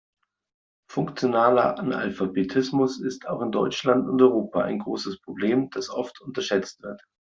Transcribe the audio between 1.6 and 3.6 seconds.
Analphabetismus ist auch in